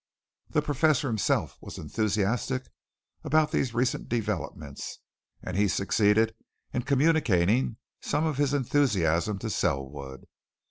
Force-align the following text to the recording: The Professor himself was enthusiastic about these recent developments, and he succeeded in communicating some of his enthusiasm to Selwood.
The 0.49 0.63
Professor 0.63 1.09
himself 1.09 1.59
was 1.61 1.77
enthusiastic 1.77 2.63
about 3.23 3.51
these 3.51 3.75
recent 3.75 4.09
developments, 4.09 4.97
and 5.43 5.55
he 5.55 5.67
succeeded 5.67 6.33
in 6.73 6.81
communicating 6.81 7.77
some 8.01 8.25
of 8.25 8.37
his 8.37 8.51
enthusiasm 8.51 9.37
to 9.37 9.49
Selwood. 9.51 10.25